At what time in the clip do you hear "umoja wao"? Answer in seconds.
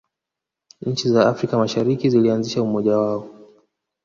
2.61-3.29